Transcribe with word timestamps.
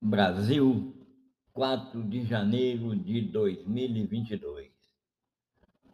Brasil, 0.00 0.94
4 1.54 2.04
de 2.04 2.22
janeiro 2.26 2.94
de 2.94 3.22
2022. 3.22 4.70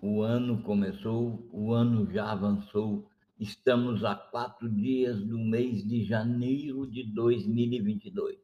O 0.02 0.22
ano 0.22 0.60
começou, 0.64 1.48
o 1.52 1.72
ano 1.72 2.10
já 2.12 2.32
avançou. 2.32 3.08
Estamos 3.38 4.04
a 4.04 4.16
quatro 4.16 4.68
dias 4.68 5.20
do 5.20 5.38
mês 5.38 5.86
de 5.88 6.04
janeiro 6.04 6.84
de 6.84 7.04
2022. 7.14 8.38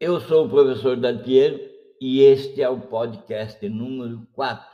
Eu 0.00 0.20
sou 0.20 0.46
o 0.46 0.50
professor 0.50 0.96
Dantiero 0.96 1.60
e 2.00 2.20
este 2.20 2.60
é 2.60 2.68
o 2.68 2.80
podcast 2.80 3.66
número 3.68 4.26
4 4.32 4.66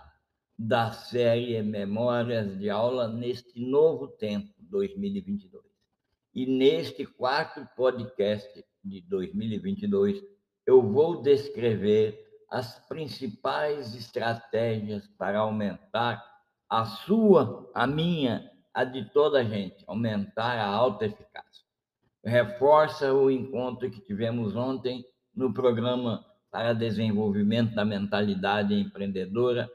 da 0.59 0.93
série 0.93 1.63
Memórias 1.63 2.59
de 2.59 2.71
Aula 2.71 3.07
neste 3.07 3.61
novo 3.61 4.09
tempo, 4.09 4.51
2022. 4.61 5.63
E 6.35 6.47
neste 6.47 7.05
quarto 7.05 7.69
podcast 7.77 8.65
de 8.89 9.01
2022, 9.03 10.23
eu 10.67 10.83
vou 10.83 11.23
descrever 11.23 12.27
as 12.51 12.79
principais 12.89 13.95
estratégias 13.95 15.07
para 15.19 15.41
aumentar 15.41 16.25
a 16.69 16.85
sua, 16.85 17.71
a 17.75 17.87
minha, 17.87 18.51
a 18.73 18.85
de 18.85 19.05
toda 19.13 19.41
a 19.41 19.45
gente, 19.45 19.85
aumentar 19.87 20.59
a 20.59 20.67
alta 20.67 21.07
eficácia. 21.07 21.65
Reforça 22.25 23.13
o 23.13 23.31
encontro 23.31 23.91
que 23.91 24.01
tivemos 24.01 24.57
ontem 24.57 25.05
no 25.35 25.53
programa 25.53 26.25
para 26.51 26.73
desenvolvimento 26.73 27.75
da 27.75 27.85
mentalidade 27.85 28.75
empreendedora 28.75 29.71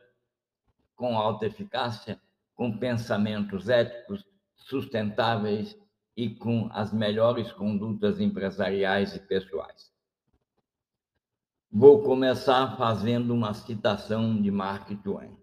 com 0.95 1.17
alta 1.17 1.45
eficácia, 1.45 2.20
com 2.55 2.77
pensamentos 2.77 3.70
éticos, 3.70 4.25
sustentáveis 4.55 5.77
e 6.16 6.30
com 6.30 6.70
as 6.72 6.94
melhores 6.94 7.52
condutas 7.52 8.20
empresariais 8.20 9.16
e 9.16 9.20
pessoais. 9.20 9.91
Vou 11.72 12.03
começar 12.03 12.78
fazendo 12.78 13.33
uma 13.33 13.53
citação 13.53 14.39
de 14.39 14.52
Mark 14.52 14.89
Twain. 15.03 15.36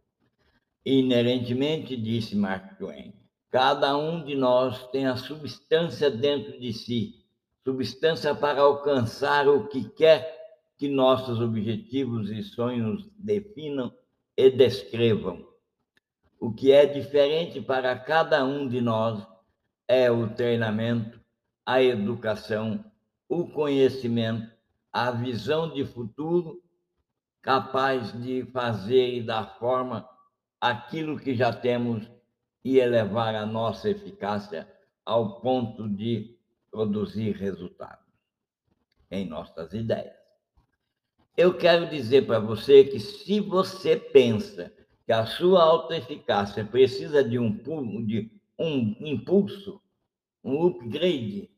Inerentemente, 0.86 1.96
disse 1.96 2.36
Mark 2.36 2.78
Twain, 2.78 3.12
cada 3.50 3.96
um 3.96 4.24
de 4.24 4.36
nós 4.36 4.86
tem 4.92 5.06
a 5.06 5.16
substância 5.16 6.08
dentro 6.08 6.58
de 6.60 6.72
si, 6.72 7.24
substância 7.64 8.34
para 8.34 8.60
alcançar 8.60 9.48
o 9.48 9.66
que 9.66 9.91
quer 9.91 10.38
que 10.78 10.88
nossos 10.88 11.41
objetivos 11.41 12.30
e 12.30 12.42
sonhos 12.42 13.10
definam 13.18 13.92
e 14.36 14.48
descrevam. 14.50 15.46
O 16.38 16.52
que 16.52 16.72
é 16.72 16.86
diferente 16.86 17.60
para 17.60 17.98
cada 17.98 18.44
um 18.44 18.66
de 18.66 18.80
nós 18.80 19.26
é 19.91 20.08
o 20.08 20.28
treinamento, 20.28 21.20
a 21.66 21.83
educação, 21.83 22.84
o 23.28 23.48
conhecimento, 23.48 24.48
a 24.92 25.10
visão 25.10 25.74
de 25.74 25.84
futuro 25.84 26.62
capaz 27.42 28.12
de 28.22 28.44
fazer 28.52 29.16
e 29.16 29.20
dar 29.20 29.58
forma 29.58 30.08
aquilo 30.60 31.19
que 31.19 31.34
já 31.34 31.52
temos 31.52 32.08
e 32.64 32.78
elevar 32.78 33.34
a 33.34 33.44
nossa 33.44 33.91
eficácia 33.91 34.72
ao 35.05 35.41
ponto 35.41 35.88
de 35.88 36.38
produzir 36.70 37.32
resultados 37.32 38.06
em 39.10 39.28
nossas 39.28 39.72
ideias. 39.72 40.14
Eu 41.36 41.58
quero 41.58 41.91
dizer 41.91 42.28
para 42.28 42.38
você 42.38 42.84
que 42.84 43.00
se 43.00 43.41
você 43.41 43.97
pensa 43.97 44.72
que 45.04 45.10
a 45.12 45.27
sua 45.27 45.64
autoeficácia 45.64 46.64
precisa 46.64 47.25
de 47.25 47.41
um, 47.41 47.50
de 48.06 48.39
um 48.61 48.94
impulso, 49.00 49.80
um 50.44 50.66
upgrade, 50.66 51.50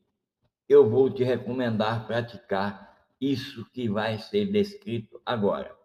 eu 0.69 0.89
vou 0.89 1.09
te 1.09 1.21
recomendar 1.21 2.07
praticar 2.07 3.05
isso 3.19 3.69
que 3.73 3.89
vai 3.89 4.17
ser 4.17 4.45
descrito 4.49 5.21
agora. 5.25 5.75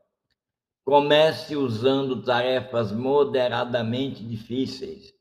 Comece 0.85 1.57
usando 1.57 2.23
tarefas 2.23 2.93
moderadamente 2.93 4.25
difíceis 4.25 5.13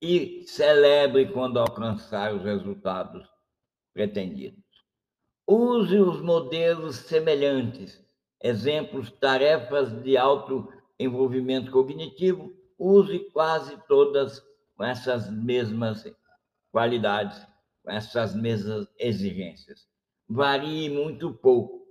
e 0.00 0.42
celebre 0.46 1.30
quando 1.32 1.58
alcançar 1.58 2.34
os 2.34 2.42
resultados 2.42 3.28
pretendidos. 3.92 4.64
Use 5.46 5.98
os 5.98 6.22
modelos 6.22 6.96
semelhantes, 6.96 8.02
exemplos, 8.42 9.10
tarefas 9.10 10.02
de 10.02 10.16
alto 10.16 10.72
envolvimento 10.98 11.70
cognitivo, 11.70 12.54
use 12.78 13.18
quase 13.30 13.76
todas 13.86 14.42
com 14.76 14.84
essas 14.84 15.30
mesmas 15.30 16.04
qualidades, 16.70 17.40
com 17.82 17.90
essas 17.90 18.34
mesmas 18.34 18.86
exigências. 18.98 19.86
Varie 20.28 20.88
muito 20.88 21.32
pouco. 21.32 21.84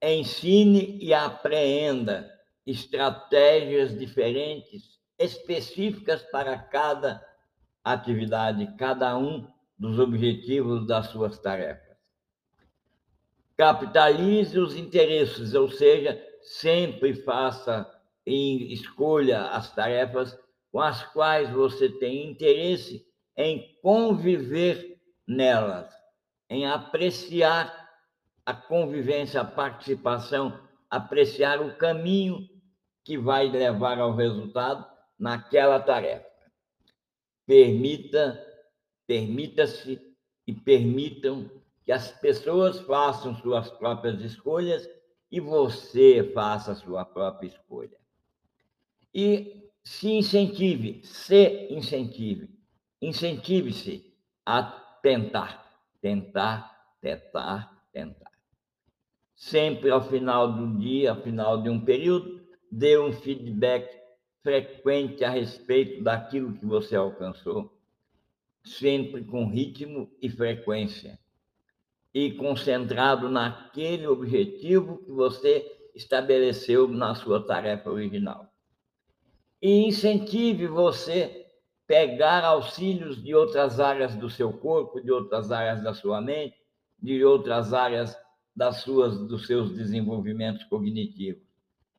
Ensine 0.00 0.98
e 1.00 1.12
apreenda 1.12 2.30
estratégias 2.66 3.98
diferentes, 3.98 5.00
específicas 5.18 6.22
para 6.22 6.58
cada 6.58 7.24
atividade, 7.82 8.74
cada 8.76 9.16
um 9.16 9.48
dos 9.78 9.98
objetivos 9.98 10.86
das 10.86 11.06
suas 11.06 11.38
tarefas. 11.38 11.96
Capitalize 13.56 14.58
os 14.58 14.76
interesses, 14.76 15.54
ou 15.54 15.70
seja, 15.70 16.22
sempre 16.42 17.14
faça 17.14 17.90
e 18.26 18.72
escolha 18.72 19.46
as 19.46 19.74
tarefas 19.74 20.38
com 20.76 20.82
as 20.82 21.02
quais 21.04 21.48
você 21.48 21.88
tem 21.88 22.30
interesse 22.30 23.08
em 23.34 23.78
conviver 23.80 25.00
nelas, 25.26 25.90
em 26.50 26.66
apreciar 26.66 27.88
a 28.44 28.52
convivência, 28.52 29.40
a 29.40 29.44
participação, 29.46 30.60
apreciar 30.90 31.62
o 31.62 31.78
caminho 31.78 32.46
que 33.02 33.16
vai 33.16 33.48
levar 33.48 33.98
ao 33.98 34.14
resultado 34.14 34.86
naquela 35.18 35.80
tarefa. 35.80 36.28
Permita, 37.46 38.38
permita-se 39.06 39.98
e 40.46 40.52
permitam 40.52 41.50
que 41.86 41.90
as 41.90 42.12
pessoas 42.12 42.80
façam 42.80 43.34
suas 43.36 43.70
próprias 43.70 44.20
escolhas 44.20 44.86
e 45.30 45.40
você 45.40 46.32
faça 46.34 46.72
a 46.72 46.76
sua 46.76 47.02
própria 47.02 47.46
escolha. 47.48 47.96
E 49.14 49.65
se 49.86 50.10
incentive, 50.10 51.00
se 51.04 51.68
incentive, 51.70 52.50
incentive-se 53.00 54.12
a 54.44 54.64
tentar, 55.00 55.64
tentar, 56.02 56.96
tentar, 57.00 57.86
tentar. 57.92 58.32
Sempre 59.36 59.90
ao 59.90 60.02
final 60.02 60.52
do 60.52 60.76
dia, 60.76 61.12
ao 61.12 61.22
final 61.22 61.62
de 61.62 61.70
um 61.70 61.80
período, 61.80 62.44
dê 62.70 62.98
um 62.98 63.12
feedback 63.12 63.88
frequente 64.42 65.24
a 65.24 65.30
respeito 65.30 66.02
daquilo 66.02 66.54
que 66.54 66.66
você 66.66 66.96
alcançou, 66.96 67.72
sempre 68.64 69.22
com 69.24 69.46
ritmo 69.46 70.10
e 70.20 70.28
frequência, 70.28 71.16
e 72.12 72.32
concentrado 72.32 73.30
naquele 73.30 74.08
objetivo 74.08 74.98
que 75.04 75.12
você 75.12 75.64
estabeleceu 75.94 76.88
na 76.88 77.14
sua 77.14 77.46
tarefa 77.46 77.88
original 77.88 78.52
e 79.60 79.86
incentive 79.86 80.66
você 80.66 81.46
pegar 81.86 82.44
auxílios 82.44 83.22
de 83.22 83.34
outras 83.34 83.80
áreas 83.80 84.14
do 84.14 84.28
seu 84.28 84.52
corpo, 84.52 85.00
de 85.00 85.10
outras 85.10 85.50
áreas 85.50 85.82
da 85.82 85.94
sua 85.94 86.20
mente, 86.20 86.56
de 87.00 87.24
outras 87.24 87.72
áreas 87.72 88.16
das 88.54 88.82
suas 88.82 89.18
dos 89.28 89.46
seus 89.46 89.72
desenvolvimentos 89.72 90.64
cognitivos. 90.64 91.42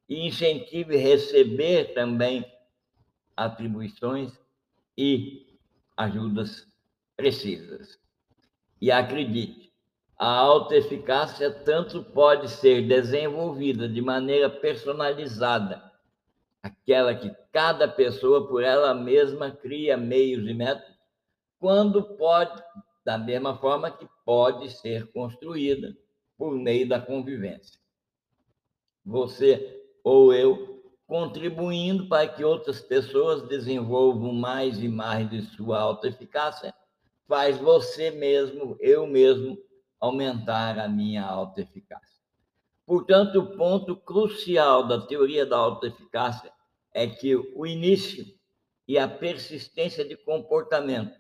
E 0.10 0.28
incentive 0.28 0.98
receber 0.98 1.94
também 1.94 2.46
atribuições 3.36 4.34
e 4.98 5.60
ajudas 5.96 6.68
precisas. 7.16 8.00
E 8.82 8.92
acredite, 8.92 9.72
a 10.18 10.28
autoeficácia 10.28 11.52
tanto 11.52 12.04
pode 12.04 12.50
ser 12.50 12.88
desenvolvida 12.88 13.88
de 13.88 14.02
maneira 14.02 14.50
personalizada 14.50 15.88
aquela 16.68 17.16
que 17.16 17.30
cada 17.58 17.88
pessoa 17.88 18.48
por 18.48 18.64
ela 18.64 18.94
mesma 18.94 19.50
cria 19.50 19.98
meios 19.98 20.48
e 20.48 20.54
métodos, 20.54 20.96
quando 21.58 22.04
pode, 22.16 22.62
da 23.04 23.18
mesma 23.18 23.58
forma 23.58 23.90
que 23.90 24.08
pode 24.24 24.70
ser 24.70 25.12
construída 25.12 25.98
por 26.38 26.54
meio 26.54 26.88
da 26.88 27.02
convivência. 27.02 27.80
Você 29.04 29.84
ou 30.04 30.32
eu 30.32 30.84
contribuindo 31.08 32.08
para 32.08 32.28
que 32.28 32.44
outras 32.44 32.80
pessoas 32.80 33.42
desenvolvam 33.48 34.34
mais 34.34 34.78
e 34.78 34.88
mais 34.88 35.28
de 35.28 35.42
sua 35.42 35.80
autoeficácia, 35.80 36.72
faz 37.28 37.58
você 37.58 38.12
mesmo, 38.12 38.78
eu 38.80 39.08
mesmo, 39.08 39.58
aumentar 40.00 40.78
a 40.78 40.88
minha 40.88 41.26
autoeficácia. 41.26 42.22
Portanto, 42.86 43.40
o 43.40 43.58
ponto 43.58 43.96
crucial 43.96 44.88
da 44.88 45.02
teoria 45.08 45.44
da 45.44 45.58
autoeficácia 45.58 46.56
é 46.98 47.06
que 47.06 47.36
o 47.36 47.68
início 47.68 48.26
e 48.88 48.98
a 48.98 49.08
persistência 49.08 50.04
de 50.04 50.18
comportamentos, 50.18 51.20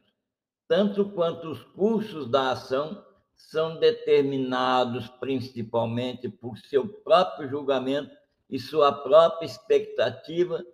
tanto 0.67 1.11
quanto 1.11 1.51
os 1.51 1.61
cursos 1.61 2.27
da 2.27 2.49
ação, 2.49 3.05
são 3.35 3.79
determinados 3.79 5.07
principalmente 5.19 6.27
por 6.27 6.57
seu 6.57 6.87
próprio 7.03 7.47
julgamento 7.47 8.09
e 8.49 8.57
sua 8.57 8.91
própria 8.91 9.45
expectativa 9.45 10.65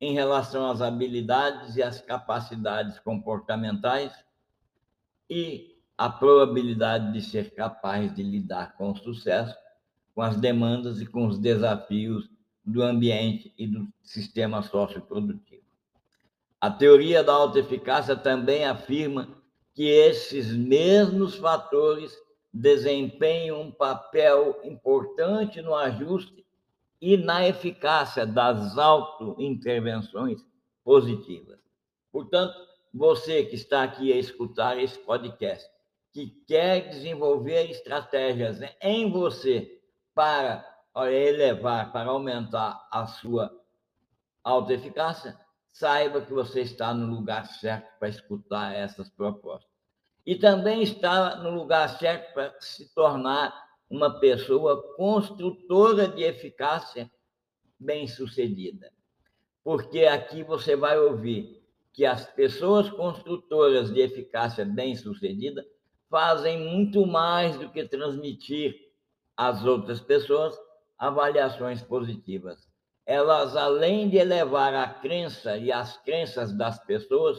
em 0.00 0.14
relação 0.14 0.70
às 0.70 0.80
habilidades 0.80 1.74
e 1.74 1.82
às 1.82 2.00
capacidades 2.00 3.00
comportamentais 3.00 4.12
e 5.28 5.80
a 5.98 6.08
probabilidade 6.08 7.12
de 7.12 7.20
ser 7.22 7.52
capaz 7.56 8.14
de 8.14 8.22
lidar 8.22 8.76
com 8.76 8.94
sucesso 8.94 9.58
com 10.14 10.22
as 10.22 10.36
demandas 10.36 11.00
e 11.00 11.06
com 11.06 11.26
os 11.26 11.40
desafios 11.40 12.30
do 12.64 12.82
ambiente 12.82 13.52
e 13.58 13.66
do 13.66 13.86
sistema 14.02 14.62
socioprodutivo. 14.62 15.62
A 16.60 16.70
teoria 16.70 17.22
da 17.22 17.32
autoeficácia 17.32 18.16
também 18.16 18.64
afirma 18.64 19.28
que 19.74 19.84
esses 19.84 20.50
mesmos 20.50 21.36
fatores 21.36 22.16
desempenham 22.52 23.60
um 23.60 23.70
papel 23.70 24.60
importante 24.64 25.60
no 25.60 25.74
ajuste 25.74 26.46
e 27.00 27.16
na 27.16 27.46
eficácia 27.46 28.24
das 28.24 28.78
autointervenções 28.78 30.40
positivas. 30.82 31.58
Portanto, 32.10 32.54
você 32.92 33.44
que 33.44 33.56
está 33.56 33.82
aqui 33.82 34.12
a 34.12 34.16
escutar 34.16 34.78
esse 34.78 34.98
podcast, 35.00 35.68
que 36.12 36.28
quer 36.46 36.88
desenvolver 36.88 37.68
estratégias 37.68 38.60
em 38.80 39.10
você 39.10 39.82
para 40.14 40.73
elevar, 41.02 41.92
para 41.92 42.10
aumentar 42.10 42.86
a 42.90 43.06
sua 43.06 43.50
autoeficácia, 44.42 45.36
saiba 45.72 46.20
que 46.20 46.32
você 46.32 46.60
está 46.60 46.94
no 46.94 47.12
lugar 47.12 47.46
certo 47.46 47.98
para 47.98 48.08
escutar 48.08 48.74
essas 48.74 49.10
propostas. 49.10 49.70
E 50.24 50.36
também 50.36 50.82
está 50.82 51.36
no 51.36 51.50
lugar 51.50 51.88
certo 51.98 52.32
para 52.32 52.54
se 52.60 52.94
tornar 52.94 53.52
uma 53.90 54.20
pessoa 54.20 54.94
construtora 54.94 56.08
de 56.08 56.22
eficácia 56.22 57.10
bem-sucedida. 57.78 58.92
Porque 59.62 60.04
aqui 60.04 60.42
você 60.42 60.76
vai 60.76 60.98
ouvir 60.98 61.62
que 61.92 62.04
as 62.04 62.26
pessoas 62.26 62.90
construtoras 62.90 63.92
de 63.92 64.00
eficácia 64.00 64.64
bem-sucedida 64.64 65.66
fazem 66.10 66.58
muito 66.58 67.06
mais 67.06 67.56
do 67.58 67.70
que 67.70 67.84
transmitir 67.84 68.92
às 69.36 69.64
outras 69.64 70.00
pessoas 70.00 70.56
avaliações 70.98 71.82
positivas 71.82 72.68
elas, 73.06 73.54
além 73.54 74.08
de 74.08 74.16
elevar 74.16 74.74
a 74.74 74.88
crença 74.88 75.56
e 75.56 75.70
as 75.70 75.96
crenças 75.98 76.56
das 76.56 76.78
pessoas 76.84 77.38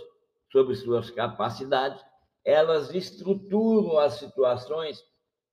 sobre 0.51 0.75
suas 0.75 1.09
capacidades, 1.09 2.03
elas 2.43 2.93
estruturam 2.93 3.97
as 3.97 4.13
situações 4.13 5.03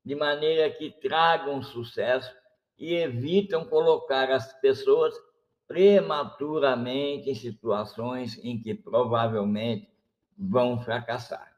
de 0.05 0.15
maneira 0.15 0.69
que 0.71 0.91
tragam 0.91 1.63
sucesso 1.63 2.31
e 2.79 2.95
evitam 2.95 3.65
colocar 3.65 4.31
as 4.31 4.53
pessoas 4.61 5.15
prematuramente 5.67 7.31
em 7.31 7.35
situações 7.35 8.39
em 8.45 8.61
que 8.61 8.75
provavelmente 8.75 9.89
vão 10.37 10.79
fracassar. 10.83 11.51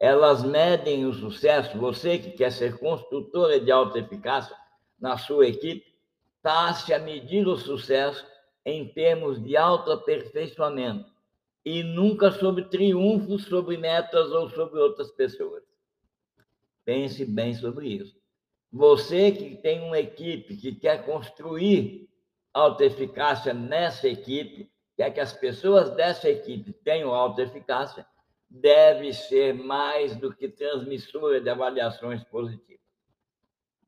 Elas 0.00 0.42
medem 0.42 1.04
o 1.04 1.12
sucesso, 1.12 1.76
você 1.76 2.18
que 2.18 2.30
quer 2.30 2.52
ser 2.52 2.78
construtora 2.78 3.60
de 3.60 3.70
alta 3.70 3.98
eficácia 3.98 4.56
na 4.98 5.18
sua 5.18 5.46
equipe, 5.48 5.94
está-se 6.36 6.92
a 6.92 6.98
medir 6.98 7.46
o 7.46 7.56
sucesso 7.56 8.26
em 8.64 8.88
termos 8.88 9.42
de 9.42 9.56
autoaperfeiçoamento 9.56 11.10
e 11.64 11.82
nunca 11.82 12.30
sobre 12.30 12.64
triunfos 12.64 13.44
sobre 13.44 13.76
metas 13.76 14.30
ou 14.30 14.48
sobre 14.50 14.78
outras 14.78 15.10
pessoas. 15.10 15.64
Pense 16.84 17.24
bem 17.24 17.52
sobre 17.54 17.88
isso. 17.88 18.16
Você 18.72 19.32
que 19.32 19.56
tem 19.56 19.80
uma 19.80 19.98
equipe 19.98 20.56
que 20.56 20.74
quer 20.74 21.04
construir 21.04 22.08
autoeficácia 22.54 23.52
nessa 23.52 24.08
equipe, 24.08 24.70
quer 24.96 25.10
que 25.10 25.20
as 25.20 25.32
pessoas 25.32 25.90
dessa 25.90 26.30
equipe 26.30 26.72
tenham 26.72 27.12
autoeficácia, 27.12 28.06
deve 28.48 29.12
ser 29.12 29.52
mais 29.52 30.16
do 30.16 30.32
que 30.32 30.48
transmissora 30.48 31.40
de 31.40 31.50
avaliações 31.50 32.22
positivas. 32.24 32.85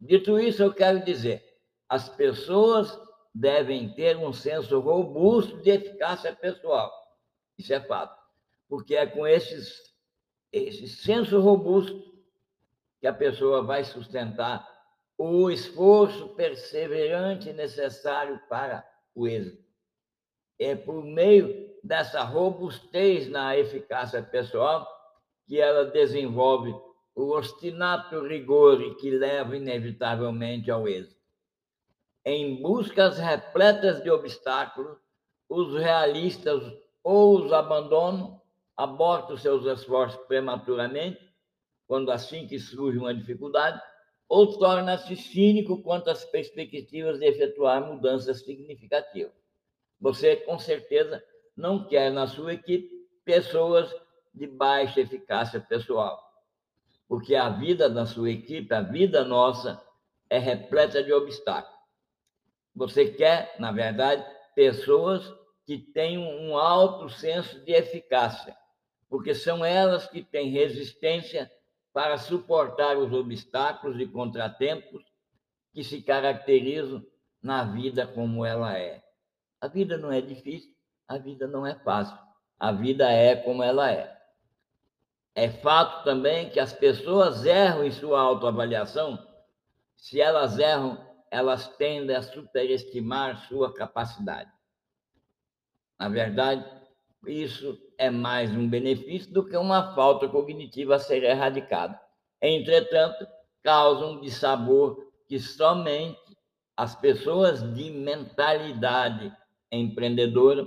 Dito 0.01 0.39
isso, 0.39 0.63
eu 0.63 0.73
quero 0.73 1.05
dizer, 1.05 1.45
as 1.89 2.09
pessoas 2.09 2.99
devem 3.35 3.93
ter 3.95 4.17
um 4.17 4.33
senso 4.33 4.79
robusto 4.81 5.61
de 5.61 5.71
eficácia 5.71 6.35
pessoal. 6.35 6.93
Isso 7.57 7.73
é 7.73 7.81
fato. 7.81 8.17
Porque 8.69 8.95
é 8.95 9.07
com 9.07 9.27
esses, 9.27 9.95
esse 10.53 10.89
senso 10.89 11.41
robusto 11.41 12.09
que 13.01 13.07
a 13.07 13.13
pessoa 13.13 13.63
vai 13.63 13.85
sustentar 13.85 14.67
o 15.17 15.51
esforço 15.51 16.29
perseverante 16.31 17.53
necessário 17.53 18.41
para 18.49 18.89
o 19.15 19.27
êxito. 19.27 19.67
É 20.59 20.77
por 20.77 21.05
meio 21.05 21.69
dessa 21.83 22.23
robustez 22.23 23.29
na 23.29 23.57
eficácia 23.57 24.23
pessoal 24.23 24.87
que 25.47 25.61
ela 25.61 25.87
desenvolve 25.87 26.75
o 27.21 27.37
obstinato 27.37 28.21
rigor 28.27 28.97
que 28.97 29.11
leva 29.11 29.57
inevitavelmente 29.57 30.71
ao 30.71 30.87
êxito 30.87 31.19
em 32.25 32.61
buscas 32.61 33.19
repletas 33.19 34.03
de 34.03 34.11
obstáculos, 34.11 34.99
os 35.49 35.75
realistas 35.81 36.63
ou 37.03 37.39
os 37.39 37.53
abandonam, 37.53 38.41
abortam 38.77 39.37
seus 39.37 39.65
esforços 39.65 40.21
prematuramente, 40.27 41.27
quando 41.87 42.13
assim 42.13 42.47
que 42.47 42.59
surge 42.59 42.99
uma 42.99 43.15
dificuldade, 43.15 43.81
ou 44.29 44.59
torna-se 44.59 45.17
cínico 45.17 45.83
quanto 45.83 46.11
às 46.11 46.25
perspectivas 46.27 47.19
de 47.19 47.25
efetuar 47.25 47.81
mudanças 47.81 48.45
significativas. 48.45 49.33
Você, 49.99 50.37
com 50.37 50.59
certeza, 50.59 51.25
não 51.57 51.89
quer 51.89 52.13
na 52.13 52.27
sua 52.27 52.53
equipe 52.53 53.09
pessoas 53.25 53.91
de 54.35 54.47
baixa 54.47 55.01
eficácia 55.01 55.61
pessoal, 55.61 56.28
porque 57.09 57.35
a 57.35 57.49
vida 57.49 57.89
da 57.89 58.05
sua 58.05 58.31
equipe, 58.31 58.73
a 58.75 58.83
vida 58.83 59.25
nossa, 59.25 59.83
é 60.29 60.39
repleta 60.39 61.03
de 61.03 61.13
obstáculos. 61.13 61.79
Você 62.75 63.07
quer, 63.07 63.57
na 63.59 63.73
verdade, 63.73 64.25
pessoas 64.55 65.35
que 65.65 65.79
tenham 65.79 66.23
um 66.23 66.57
alto 66.57 67.09
senso 67.09 67.65
de 67.65 67.73
eficácia, 67.73 68.57
porque 69.09 69.35
são 69.35 69.65
elas 69.65 70.07
que 70.07 70.23
têm 70.23 70.51
resistência 70.51 71.51
para 71.93 72.19
suportar 72.19 72.97
os 72.99 73.13
obstáculos 73.13 73.99
e 73.99 74.07
contratempos 74.07 75.03
que 75.73 75.83
se 75.83 76.03
caracterizam 76.03 77.05
na 77.43 77.65
vida 77.65 78.07
como 78.07 78.45
ela 78.45 78.77
é. 78.77 79.03
A 79.61 79.67
vida 79.67 79.97
não 79.97 80.13
é 80.13 80.21
difícil, 80.21 80.73
a 81.07 81.19
vida 81.19 81.47
não 81.47 81.67
é 81.67 81.75
fácil, 81.75 82.19
a 82.59 82.71
vida 82.71 83.11
é 83.11 83.35
como 83.35 83.63
ela 83.63 83.91
é. 83.91 84.18
É 85.39 85.49
fato 85.49 86.03
também 86.03 86.51
que 86.51 86.59
as 86.59 86.73
pessoas 86.73 87.47
erram 87.47 87.85
em 87.85 87.93
sua 87.93 88.21
autoavaliação. 88.21 89.25
Se 89.97 90.21
elas 90.21 90.59
erram 90.59 90.99
elas 91.31 91.69
tendem 91.77 92.17
a 92.17 92.23
superestimar 92.23 93.47
sua 93.47 93.73
capacidade. 93.73 94.51
Na 95.97 96.09
verdade, 96.09 96.65
isso 97.25 97.79
é 97.97 98.11
mais 98.11 98.51
um 98.51 98.69
benefício 98.69 99.33
do 99.33 99.47
que 99.47 99.57
uma 99.57 99.95
falta 99.95 100.29
cognitiva 100.29 100.97
a 100.97 100.99
ser 100.99 101.23
erradicada. 101.23 102.01
Entretanto, 102.43 103.25
causa 103.63 104.07
um 104.07 104.21
dissabor 104.21 105.09
que 105.29 105.39
somente 105.39 106.37
as 106.77 106.97
pessoas 106.97 107.63
de 107.75 107.93
mentalidade 107.93 109.33
empreendedora, 109.71 110.67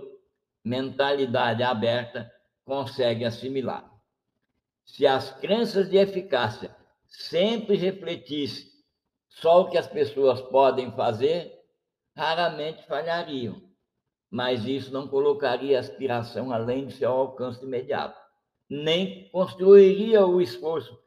mentalidade 0.64 1.62
aberta, 1.62 2.32
conseguem 2.64 3.28
assimilar. 3.28 3.91
Se 4.92 5.08
as 5.08 5.32
crenças 5.40 5.90
de 5.90 5.96
eficácia 5.96 6.76
sempre 7.08 7.78
refletissem 7.78 8.70
só 9.30 9.62
o 9.62 9.70
que 9.70 9.78
as 9.78 9.88
pessoas 9.88 10.42
podem 10.42 10.92
fazer, 10.92 11.50
raramente 12.14 12.86
falhariam. 12.88 13.62
Mas 14.30 14.66
isso 14.66 14.92
não 14.92 15.08
colocaria 15.08 15.80
aspiração 15.80 16.52
além 16.52 16.88
do 16.88 16.92
seu 16.92 17.10
alcance 17.10 17.64
imediato. 17.64 18.20
Nem 18.70 19.30
construiria 19.30 20.26
o 20.26 20.42
esforço, 20.42 21.00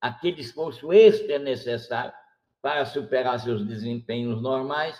aquele 0.00 0.40
esforço 0.40 0.90
extra 0.90 1.38
necessário 1.38 2.14
para 2.62 2.86
superar 2.86 3.38
seus 3.38 3.66
desempenhos 3.66 4.40
normais 4.40 4.98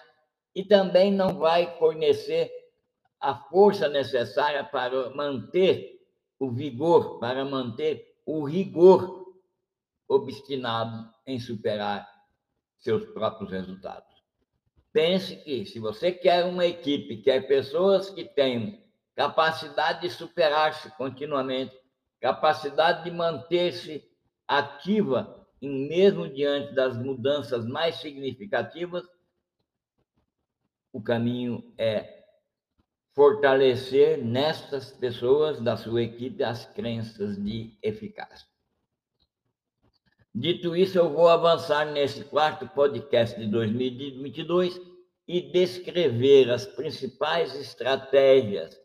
e 0.54 0.62
também 0.62 1.10
não 1.10 1.38
vai 1.38 1.74
fornecer 1.78 2.52
a 3.18 3.34
força 3.34 3.88
necessária 3.88 4.62
para 4.62 5.08
manter 5.14 6.06
o 6.38 6.50
vigor, 6.50 7.18
para 7.18 7.42
manter 7.42 8.14
o 8.26 8.44
rigor 8.44 9.34
obstinado 10.08 11.08
em 11.24 11.38
superar 11.40 12.06
seus 12.76 13.06
próprios 13.06 13.50
resultados. 13.50 14.14
Pense 14.92 15.36
que, 15.36 15.64
se 15.64 15.78
você 15.78 16.12
quer 16.12 16.44
uma 16.44 16.66
equipe, 16.66 17.22
quer 17.22 17.46
pessoas 17.46 18.10
que 18.10 18.24
tenham 18.24 18.78
capacidade 19.14 20.02
de 20.02 20.10
superar-se 20.10 20.90
continuamente, 20.96 21.74
capacidade 22.20 23.04
de 23.04 23.10
manter-se 23.10 24.04
ativa 24.46 25.46
mesmo 25.60 26.28
diante 26.28 26.74
das 26.74 26.96
mudanças 26.96 27.66
mais 27.66 27.96
significativas, 27.96 29.04
o 30.92 31.02
caminho 31.02 31.74
é 31.76 32.15
fortalecer 33.16 34.22
nestas 34.22 34.92
pessoas 34.92 35.58
da 35.58 35.74
sua 35.74 36.02
equipe 36.02 36.44
as 36.44 36.66
crenças 36.66 37.42
de 37.42 37.74
eficácia. 37.82 38.46
Dito 40.34 40.76
isso, 40.76 40.98
eu 40.98 41.08
vou 41.08 41.26
avançar 41.26 41.86
nesse 41.86 42.24
quarto 42.24 42.68
podcast 42.68 43.40
de 43.40 43.46
2022 43.46 44.78
e 45.26 45.40
descrever 45.40 46.50
as 46.50 46.66
principais 46.66 47.58
estratégias 47.58 48.78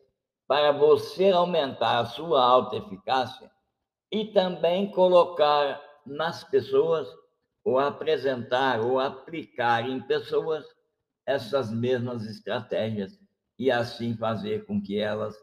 para 0.47 0.71
você 0.71 1.29
aumentar 1.29 1.99
a 1.99 2.05
sua 2.05 2.41
alta 2.41 2.77
eficácia 2.77 3.51
e 4.09 4.27
também 4.27 4.91
colocar 4.91 5.83
nas 6.05 6.41
pessoas 6.41 7.05
ou 7.65 7.77
apresentar 7.77 8.79
ou 8.79 8.97
aplicar 8.97 9.89
em 9.89 10.01
pessoas 10.01 10.65
essas 11.25 11.69
mesmas 11.69 12.25
estratégias 12.25 13.20
e 13.61 13.69
assim 13.69 14.17
fazer 14.17 14.65
com 14.65 14.81
que 14.81 14.97
elas 14.97 15.37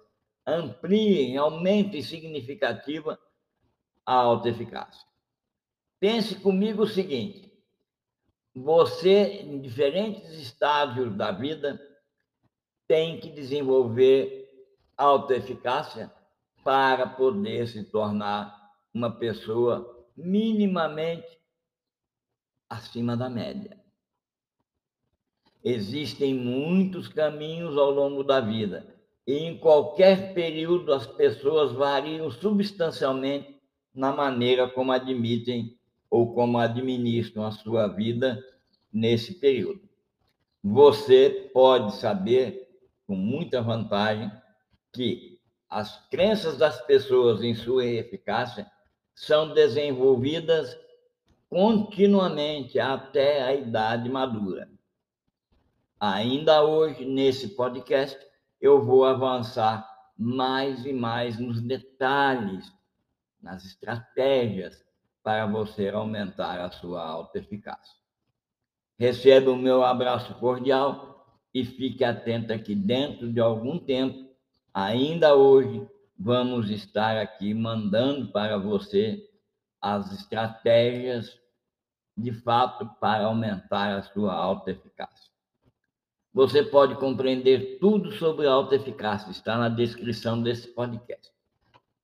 ampliem, 0.44 1.36
aumentem 1.36 2.02
significativa 2.02 3.16
a 4.04 4.12
alta 4.12 4.48
eficácia. 4.48 5.06
Pense 6.00 6.34
comigo 6.34 6.82
o 6.82 6.88
seguinte: 6.88 7.48
você, 8.52 9.42
em 9.42 9.60
diferentes 9.60 10.32
estágios 10.32 11.16
da 11.16 11.30
vida, 11.30 11.80
tem 12.88 13.20
que 13.20 13.30
desenvolver 13.30 14.48
autoeficácia 14.96 16.12
para 16.64 17.06
poder 17.06 17.68
se 17.68 17.84
tornar 17.84 18.52
uma 18.92 19.16
pessoa 19.16 20.08
minimamente 20.16 21.38
acima 22.68 23.16
da 23.16 23.30
média. 23.30 23.80
Existem 25.64 26.34
muitos 26.34 27.08
caminhos 27.08 27.76
ao 27.76 27.90
longo 27.90 28.22
da 28.22 28.40
vida, 28.40 28.86
e 29.26 29.34
em 29.34 29.58
qualquer 29.58 30.32
período 30.32 30.92
as 30.92 31.06
pessoas 31.06 31.72
variam 31.72 32.30
substancialmente 32.30 33.60
na 33.94 34.12
maneira 34.12 34.68
como 34.68 34.92
admitem 34.92 35.76
ou 36.10 36.32
como 36.34 36.58
administram 36.58 37.44
a 37.44 37.50
sua 37.50 37.88
vida 37.88 38.42
nesse 38.92 39.34
período. 39.34 39.80
Você 40.62 41.50
pode 41.52 41.96
saber 41.96 42.68
com 43.06 43.16
muita 43.16 43.60
vantagem 43.60 44.30
que 44.92 45.38
as 45.68 46.08
crenças 46.08 46.56
das 46.56 46.80
pessoas 46.86 47.42
em 47.42 47.54
sua 47.54 47.84
eficácia 47.84 48.66
são 49.14 49.52
desenvolvidas 49.52 50.78
continuamente 51.48 52.78
até 52.78 53.42
a 53.42 53.54
idade 53.54 54.08
madura. 54.08 54.68
Ainda 56.00 56.62
hoje, 56.62 57.04
nesse 57.04 57.56
podcast, 57.56 58.16
eu 58.60 58.84
vou 58.84 59.04
avançar 59.04 59.84
mais 60.16 60.86
e 60.86 60.92
mais 60.92 61.40
nos 61.40 61.60
detalhes, 61.60 62.72
nas 63.42 63.64
estratégias 63.64 64.84
para 65.24 65.44
você 65.46 65.88
aumentar 65.88 66.60
a 66.60 66.70
sua 66.70 67.02
alta 67.02 67.38
eficácia. 67.38 67.96
Receba 68.96 69.50
o 69.50 69.56
meu 69.56 69.82
abraço 69.82 70.34
cordial 70.36 71.36
e 71.52 71.64
fique 71.64 72.04
atento 72.04 72.56
que 72.60 72.76
dentro 72.76 73.32
de 73.32 73.40
algum 73.40 73.76
tempo, 73.76 74.30
ainda 74.72 75.34
hoje, 75.34 75.84
vamos 76.16 76.70
estar 76.70 77.16
aqui 77.16 77.52
mandando 77.54 78.30
para 78.30 78.56
você 78.56 79.28
as 79.80 80.12
estratégias 80.12 81.40
de 82.16 82.32
fato 82.32 82.88
para 83.00 83.24
aumentar 83.24 83.96
a 83.96 84.02
sua 84.02 84.32
alta 84.32 84.70
eficácia. 84.70 85.37
Você 86.38 86.62
pode 86.62 86.94
compreender 86.94 87.80
tudo 87.80 88.12
sobre 88.12 88.46
alta 88.46 88.76
eficácia, 88.76 89.28
está 89.28 89.58
na 89.58 89.68
descrição 89.68 90.40
desse 90.40 90.68
podcast. 90.68 91.32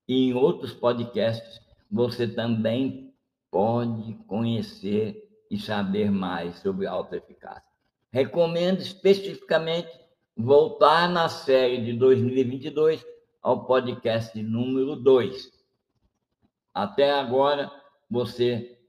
E 0.09 0.27
em 0.27 0.35
outros 0.35 0.75
podcasts 0.75 1.61
você 1.89 2.27
também 2.27 3.15
pode 3.49 4.15
conhecer 4.27 5.23
e 5.49 5.57
saber 5.57 6.11
mais 6.11 6.57
sobre 6.57 6.85
alta 6.85 7.17
eficácia. 7.17 7.63
Recomendo 8.11 8.81
especificamente 8.81 9.97
voltar 10.37 11.09
na 11.09 11.29
série 11.29 11.85
de 11.85 11.93
2022 11.93 13.07
ao 13.41 13.65
podcast 13.65 14.43
número 14.43 14.97
2. 14.97 15.49
Até 16.75 17.13
agora, 17.13 17.71
você 18.11 18.81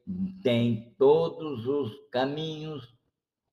tem 0.42 0.96
todos 0.98 1.68
os 1.68 1.96
caminhos 2.10 2.95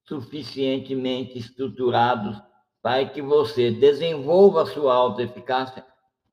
suficientemente 0.04 1.38
estruturados 1.38 2.40
para 2.82 3.06
que 3.06 3.23
você 3.23 3.71
desenvolva 3.71 4.62
a 4.62 4.66
sua 4.66 4.94
alta 4.94 5.23
eficácia 5.23 5.85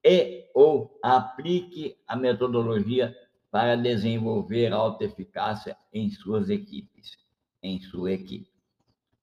e 0.03 0.49
ou 0.53 0.97
aplique 1.03 1.97
a 2.07 2.15
metodologia 2.15 3.15
para 3.51 3.75
desenvolver 3.75 4.71
alta 4.71 5.03
eficácia 5.05 5.77
em 5.93 6.09
suas 6.09 6.49
equipes, 6.49 7.17
em 7.61 7.79
sua 7.81 8.11
equipe. 8.11 8.51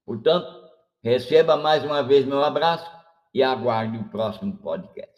Portanto, 0.04 0.46
receba 1.02 1.56
mais 1.56 1.84
uma 1.84 2.02
vez 2.02 2.24
meu 2.24 2.42
abraço 2.42 2.90
e 3.34 3.42
aguarde 3.42 3.98
o 3.98 4.08
próximo 4.08 4.56
podcast. 4.56 5.14